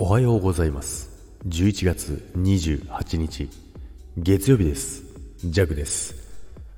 [0.00, 1.10] おはようございます。
[1.48, 3.50] 11月28日
[4.16, 5.02] 月曜日です。
[5.44, 6.14] ジャグです。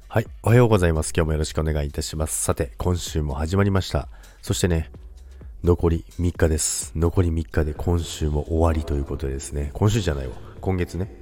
[0.09, 1.12] はいおはようございます。
[1.14, 2.43] 今日もよろしくお願いいたします。
[2.43, 4.09] さて今週も始まりました。
[4.41, 4.91] そしてね
[5.62, 6.93] 残り3日です。
[6.96, 9.68] 残り3日で今週も終わりということでですね。
[9.75, 10.32] 今週じゃないわ。
[10.62, 11.14] 今月ね。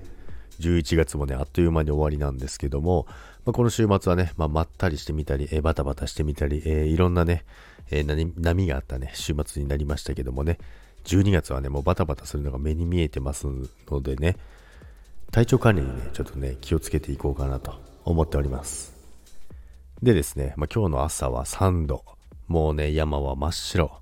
[0.61, 3.07] 11月もねあっという間に終わりなんですけども、
[3.45, 7.45] まあ、この週末はね、まあ、まったりしてみたり、えー、バタバタしてみたり、えー、いろんなね、
[7.91, 10.59] えー、波があったね週末になりましたけどもね。
[11.05, 13.47] 12月はね、もうバタバタするのが目に見えてます
[13.91, 14.37] のでね、
[15.31, 17.75] 体調管理にね、ちょっとね、気をつけていこうかなと
[18.05, 18.95] 思っております。
[20.03, 22.05] でですね、まあ、今日の朝は3度。
[22.47, 24.01] もうね、山は真っ白。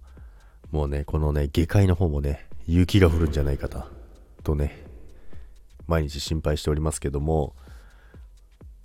[0.70, 3.84] もうね、このね、下界の方もね、雪が降るんじゃないかと、
[4.42, 4.84] とね、
[5.86, 7.54] 毎日心配しておりますけども、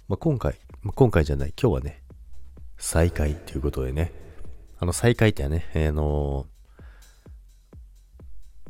[0.08, 2.02] まあ、今回、まあ、今回じゃない、今日はね、
[2.78, 4.14] 再開ということでね、
[4.80, 6.61] あの再開ってね、あのー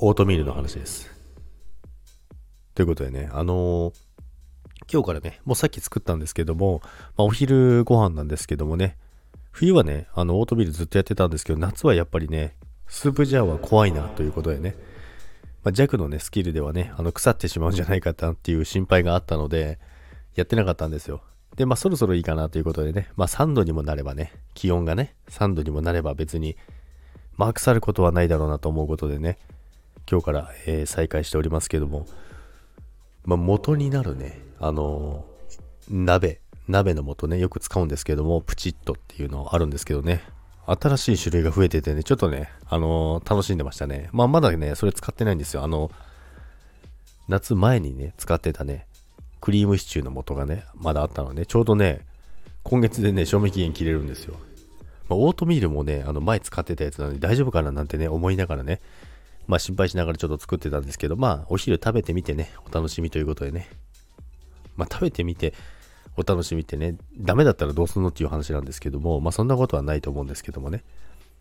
[0.03, 1.11] オートミールの話です。
[2.73, 3.93] ということでね、あのー、
[4.91, 8.97] 今日からね、もうさっき作ったんですけども、まあ、お昼ご飯なんですけどもね、
[9.51, 12.55] 冬はね、あの、オートミールずっとやってたんですけど、夏はやっぱりね、
[12.87, 14.75] スープジャーは怖いなということでね、
[15.63, 19.77] まあ、弱のね、スキルではね、あの、腐ってしまうんじゃないかっていう心配があったので、
[20.33, 21.21] やってなかったんですよ。
[21.57, 26.57] で、まあ、そろそろいいかなということでね、まあ、3度にもなればね、気温がね、3度にもなれば別に、
[27.37, 29.37] まあ、腐ることはないだろうなと思うことでね、
[30.11, 32.05] 今日から、えー、再開しておりますけども、
[33.23, 40.21] まあ、元になるね、あのー、鍋、鍋の素ね、よく使うんですけども、プチッとっていうのあるんですけどね、
[40.65, 44.09] 新しい種類が増えててね、ちょっとね、あのー、楽しんでましたね。
[44.11, 45.63] まあ、まだね、それ使ってないんですよ。
[45.63, 45.89] あの、
[47.29, 48.87] 夏前にね、使ってたね、
[49.39, 52.05] クリームシチューの素がね、まだあったので、ちょうどね、
[52.63, 54.35] 今月でね、賞味期限切れるんですよ。
[55.07, 58.81] まあ、オートミールもね、あの前使ってたやつなので大丈夫かななんてね、思いながらね、
[59.51, 63.69] まあ心配しながらちょっと作ってたんですけど、まあお昼食べてみてね、お楽しみということでね。
[64.77, 65.53] まあ食べてみて、
[66.15, 70.85] お楽しみってね、ダメだったらどうするのっていう話なんですけども、まあそんなことはないと思うんですけどもね。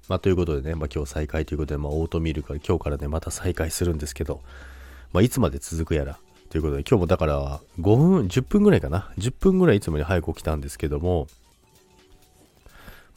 [0.09, 4.43] まあということでね、まあ今日再開ということで、まあオートミールから今日からね、また再開するんですけど、
[5.13, 6.19] まあいつまで続くやら、
[6.49, 11.29] ということで、今日もだから5分、10分ぐらいかな？10分ぐらいいつもより早く起きたんですけども、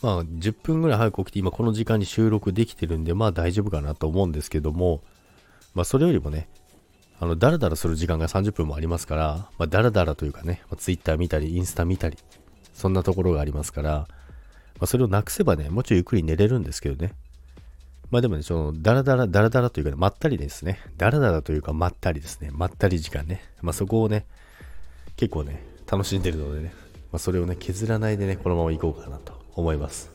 [0.03, 5.01] まあ、10分ぐらい早く起きて、今この時間に収録できてるんで、まあ大丈夫かなと思うんですけども、
[5.73, 6.49] まあそれよりもね、
[7.21, 12.17] あの、だらだらする時間が30分もありますから、まあ、だらだらというかね、まあ、Twitter 見たり、インスタ見たり、
[12.73, 14.07] そんなところがありますから、ま
[14.81, 17.13] あ、それをなくせばね、もうちょいゆっくり寝れるんですけどね。
[18.11, 20.79] まあでもね、その、だらだら、だらだらというか、ね、まったりですね。
[20.97, 22.49] だらだらというか、まったりですね。
[22.51, 23.41] まったり時間ね。
[23.61, 24.25] まあそこをね、
[25.15, 26.73] 結構ね、楽しんでるのでね、
[27.13, 30.11] まあそれをね、削らないでね、このまま行こうかなと思います。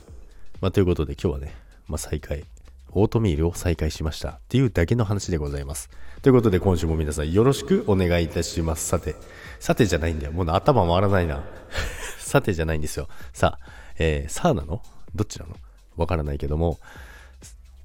[0.60, 1.54] まあ、ということで今日はね、
[1.87, 2.44] まあ、再開、
[2.91, 5.91] オートミールを再開しましたっていうだけの話でございます。
[6.22, 8.87] ということで今週も皆さんよろしくお願いいたします。
[8.87, 9.15] さて、
[9.60, 10.32] さてじゃないんだよ。
[10.32, 11.44] もう頭回らないな。
[12.19, 13.09] さてじゃないんですよ。
[13.32, 13.66] さあ、
[13.99, 14.82] えー、さあなの？
[15.15, 15.56] どっちなの？
[15.97, 16.78] わからないけども、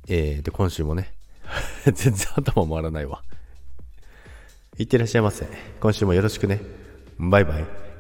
[0.08, 1.14] えー、で、今週もね、
[1.86, 3.24] 全然頭回らないわ。
[4.78, 5.48] いってらっしゃいませ。
[5.80, 6.62] 今週もよろしくね。
[7.20, 7.93] バイバイ。